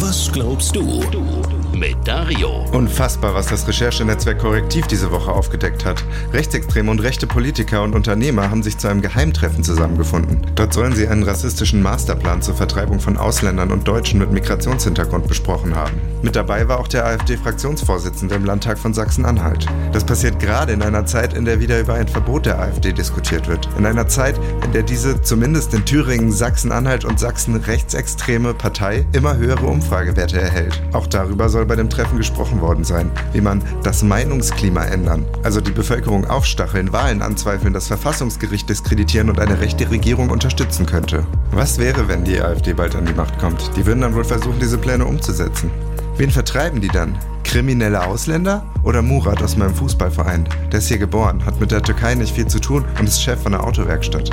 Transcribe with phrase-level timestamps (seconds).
[0.00, 1.02] Was glaubst du?
[1.78, 2.64] Mit Dario.
[2.72, 6.02] Unfassbar, was das Recherchenetzwerk Korrektiv diese Woche aufgedeckt hat.
[6.32, 10.44] Rechtsextreme und rechte Politiker und Unternehmer haben sich zu einem Geheimtreffen zusammengefunden.
[10.56, 15.76] Dort sollen sie einen rassistischen Masterplan zur Vertreibung von Ausländern und Deutschen mit Migrationshintergrund besprochen
[15.76, 16.00] haben.
[16.20, 19.66] Mit dabei war auch der AfD-Fraktionsvorsitzende im Landtag von Sachsen-Anhalt.
[19.92, 23.46] Das passiert gerade in einer Zeit, in der wieder über ein Verbot der AfD diskutiert
[23.46, 23.68] wird.
[23.78, 24.34] In einer Zeit,
[24.64, 30.82] in der diese zumindest in Thüringen, Sachsen-Anhalt und Sachsen rechtsextreme Partei immer höhere Umfragewerte erhält.
[30.92, 35.60] Auch darüber soll bei dem Treffen gesprochen worden sein, wie man das Meinungsklima ändern, also
[35.60, 41.24] die Bevölkerung aufstacheln, Wahlen anzweifeln, das Verfassungsgericht diskreditieren und eine rechte Regierung unterstützen könnte.
[41.52, 43.70] Was wäre, wenn die AfD bald an die Macht kommt?
[43.76, 45.70] Die würden dann wohl versuchen, diese Pläne umzusetzen.
[46.16, 47.16] Wen vertreiben die dann?
[47.44, 50.48] Kriminelle Ausländer oder Murat aus meinem Fußballverein?
[50.72, 53.40] Der ist hier geboren, hat mit der Türkei nicht viel zu tun und ist Chef
[53.42, 54.30] von der Autowerkstatt.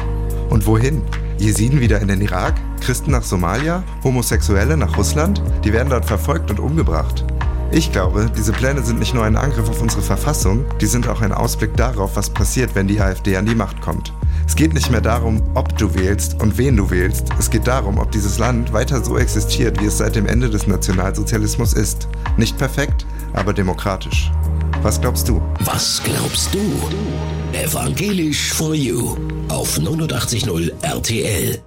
[0.50, 1.02] Und wohin?
[1.38, 2.56] Jesiden wieder in den Irak?
[2.80, 3.84] Christen nach Somalia?
[4.04, 5.42] Homosexuelle nach Russland?
[5.64, 7.26] Die werden dort verfolgt und umgebracht.
[7.72, 11.22] Ich glaube, diese Pläne sind nicht nur ein Angriff auf unsere Verfassung, die sind auch
[11.22, 14.14] ein Ausblick darauf, was passiert, wenn die AfD an die Macht kommt.
[14.48, 17.28] Es geht nicht mehr darum, ob du wählst und wen du wählst.
[17.38, 20.68] Es geht darum, ob dieses Land weiter so existiert, wie es seit dem Ende des
[20.68, 22.08] Nationalsozialismus ist.
[22.38, 24.32] Nicht perfekt, aber demokratisch.
[24.86, 25.42] Was glaubst du?
[25.62, 26.60] Was glaubst du?
[27.54, 29.18] Evangelisch for You
[29.50, 31.60] auf 89.0 RTL.